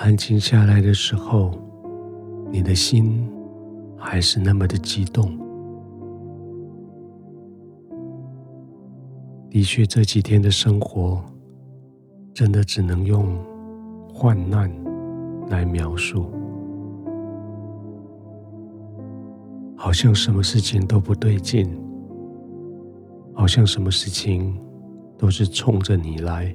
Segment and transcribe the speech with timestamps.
[0.00, 1.50] 安静下来的时候，
[2.52, 3.28] 你的心
[3.98, 5.36] 还是那么的激动。
[9.50, 11.20] 的确，这几天的生活
[12.32, 13.36] 真的只能用
[14.08, 14.70] 患难
[15.48, 16.30] 来描述，
[19.76, 21.68] 好像什么事情都不对劲，
[23.34, 24.56] 好像什么事情
[25.18, 26.54] 都是冲着你来，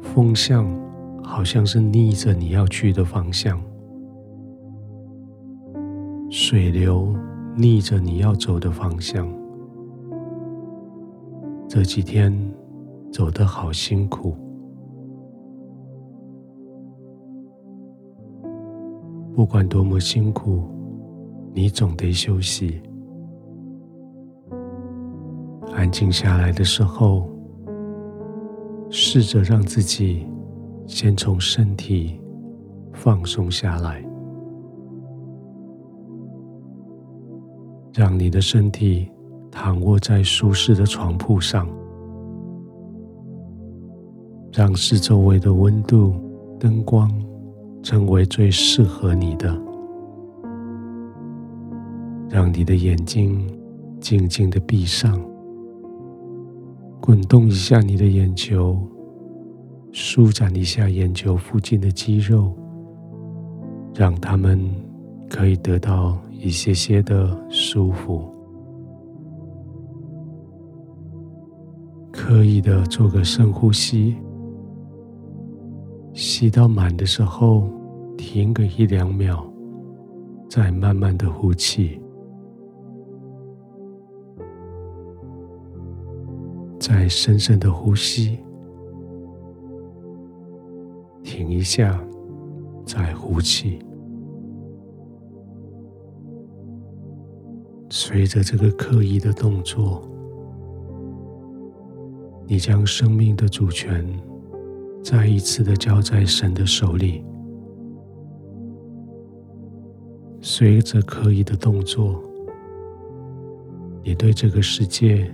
[0.00, 0.66] 风向
[1.24, 3.60] 好像是逆着你要去的方向，
[6.30, 7.12] 水流
[7.56, 9.26] 逆着你要走的方向。
[11.66, 12.32] 这几天
[13.10, 14.36] 走得好辛苦，
[19.34, 20.62] 不管多么辛苦，
[21.52, 22.80] 你总得休息。
[25.74, 27.28] 安静下来的时候，
[28.88, 30.24] 试着让自己
[30.86, 32.20] 先从身体
[32.92, 34.04] 放松下来，
[37.92, 39.10] 让你的身体。
[39.56, 41.68] 躺卧在舒适的床铺上，
[44.52, 46.12] 让四周围的温度、
[46.58, 47.08] 灯光
[47.84, 49.56] 成为最适合你的。
[52.28, 53.46] 让你的眼睛
[54.00, 55.24] 静静的闭上，
[57.00, 58.76] 滚动一下你的眼球，
[59.96, 62.52] 舒展一下眼球附近的肌肉，
[63.94, 64.60] 让他们
[65.30, 68.28] 可以得到一些些的舒服。
[72.10, 74.16] 刻意的做个深呼吸，
[76.12, 77.70] 吸到满的时候
[78.18, 79.46] 停个一两秒，
[80.50, 82.00] 再慢慢的呼气，
[86.80, 88.40] 再深深的呼吸，
[91.34, 92.00] 停一下，
[92.86, 93.80] 再呼气，
[97.90, 100.08] 随着这个刻意的动作。
[102.46, 104.06] 你将生命的主权
[105.02, 107.24] 再一次的交在神的手里，
[110.40, 112.22] 随着刻意的动作，
[114.04, 115.28] 你对这个世界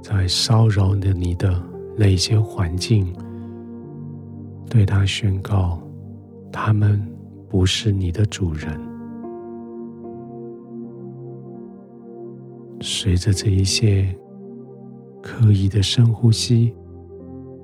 [0.00, 1.60] 在骚扰着你的
[1.98, 3.12] 那些环境，
[4.68, 5.80] 对他宣告，
[6.52, 7.00] 他们
[7.48, 8.80] 不是你的主人。
[12.80, 14.14] 随着这一切。
[15.26, 16.74] 刻意的深呼吸，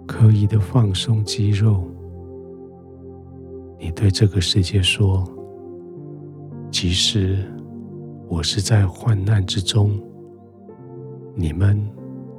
[0.07, 1.85] 刻意的放松肌肉。
[3.79, 5.23] 你对这个世界说
[6.73, 7.37] ：“即使
[8.31, 10.03] 我是在患难之中，
[11.35, 11.79] 你们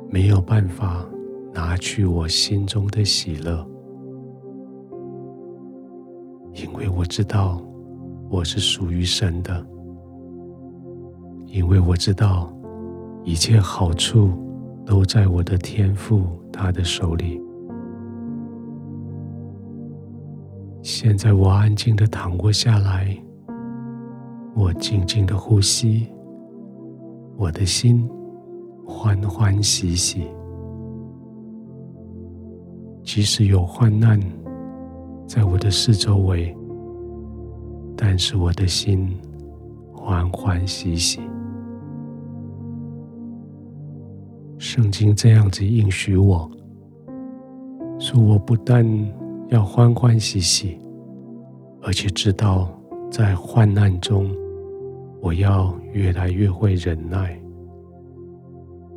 [0.10, 1.08] 没有办法
[1.54, 3.64] 拿去我心中的喜乐，
[6.53, 7.62] 因为我知道
[8.29, 9.66] 我是属于神的，
[11.47, 12.51] 因为我知道
[13.23, 14.29] 一切好处。”
[14.84, 17.39] 都在我的天父他的手里。
[20.81, 23.16] 现在我安静的躺卧下来，
[24.56, 26.07] 我静静的呼吸，
[27.38, 28.09] 我的心
[28.85, 30.28] 欢欢喜喜。
[33.03, 34.19] 即使有患难
[35.34, 36.53] 在我的四周围，
[37.96, 39.18] 但是我的心
[39.94, 41.22] 欢欢喜喜。
[44.58, 46.52] 圣经这样子应许我，
[47.97, 48.86] 说我不但
[49.47, 50.78] 要欢欢喜喜，
[51.81, 52.69] 而且知道
[53.09, 54.30] 在患难中，
[55.22, 57.42] 我要越来越会忍耐，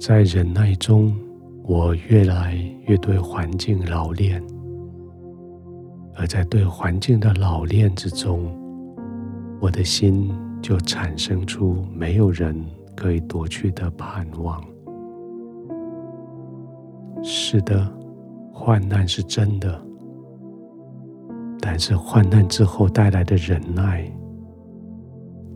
[0.01, 1.15] 在忍耐中，
[1.63, 2.57] 我越来
[2.89, 4.43] 越对环境老练，
[6.17, 8.57] 而在对环境的老练之中，
[9.61, 10.31] 我的心
[10.63, 12.65] 就产生出没有人
[12.95, 14.63] 可以夺去的盼望。
[17.23, 17.91] 是的，
[18.53, 19.81] 患难是真的，
[21.61, 24.05] 但是患难之后带来的忍耐，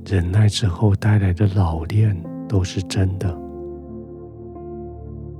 [0.06, 2.16] 忍耐之后带来的老练
[2.48, 3.28] 都是真的，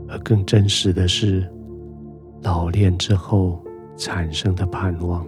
[0.09, 1.51] 而更真实的是，
[2.43, 3.65] 老练之后
[3.99, 5.27] 产生的盼望，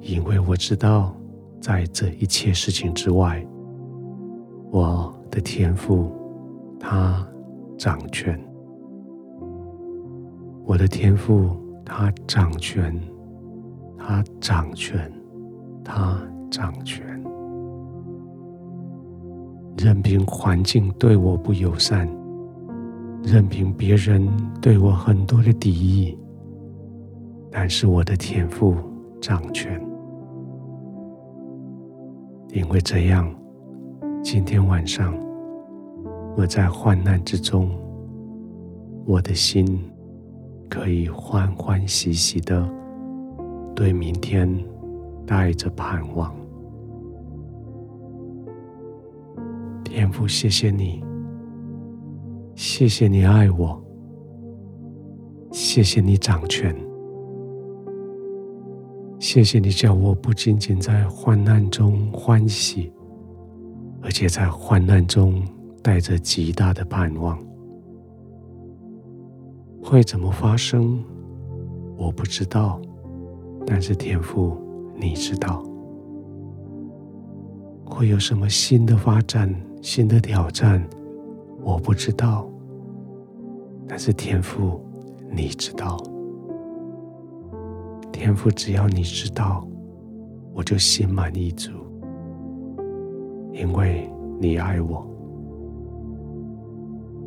[0.00, 1.14] 因为我知道，
[1.60, 3.46] 在这一切事情之外，
[4.70, 6.10] 我的天赋
[6.80, 7.24] 他
[7.76, 8.40] 掌权。
[10.64, 12.98] 我的天赋，他掌权，
[13.98, 15.12] 他掌权，
[15.84, 16.18] 他
[16.50, 17.06] 掌权。
[19.76, 22.08] 任凭环境对我不友善，
[23.22, 24.26] 任凭别人
[24.62, 26.16] 对我很多的敌意，
[27.52, 28.74] 但是我的天父
[29.20, 29.78] 掌权，
[32.48, 33.30] 因为这样，
[34.22, 35.14] 今天晚上
[36.34, 37.70] 我在患难之中，
[39.04, 39.78] 我的心
[40.70, 42.66] 可以欢欢喜喜的
[43.76, 44.48] 对明天
[45.26, 46.34] 带着盼望。
[49.84, 51.04] 天父，谢谢你，
[52.54, 53.78] 谢谢你爱我，
[55.50, 56.74] 谢谢你掌权，
[59.22, 62.92] 谢谢你叫我不仅仅在患难中欢喜，
[64.02, 65.40] 而且在患难中
[65.80, 67.38] 带着极大的盼望。
[69.80, 71.00] 会怎么发生，
[71.96, 72.82] 我不知道，
[73.64, 74.58] 但是天父，
[74.96, 75.64] 你知道。
[77.86, 79.54] 会有什么新的发展？
[79.80, 80.84] 新的挑战，
[81.62, 82.50] 我不知道，
[83.86, 84.84] 但是天父，
[85.30, 85.96] 你知道。
[88.12, 89.66] 天父，只要你知道，
[90.54, 91.70] 我就心满意足，
[93.52, 95.04] 因为你爱我，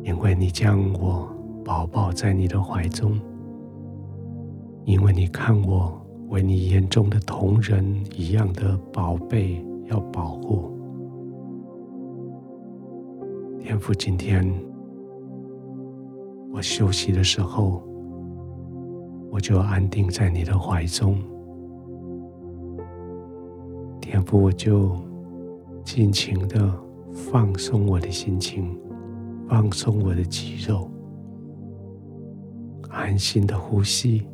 [0.02, 1.28] 因为你将我
[1.64, 3.18] 宝宝在你的怀中，
[4.84, 7.84] 因为你看我为你眼中的同人
[8.14, 10.70] 一样的宝贝，要保护。
[13.60, 14.48] 天父，今天
[16.52, 17.82] 我休息的时候，
[19.30, 21.18] 我就安定在你的怀中。
[24.00, 24.96] 天父，我就
[25.84, 26.72] 尽情的
[27.12, 28.78] 放松我的心情，
[29.48, 30.90] 放松我的肌肉，
[32.88, 34.26] 安心的呼吸，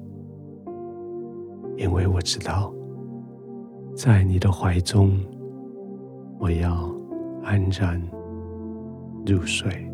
[1.76, 2.72] 因为我知道，
[3.94, 5.18] 在你的怀中，
[6.38, 6.94] 我要
[7.42, 8.00] 安然
[9.26, 9.91] 入睡。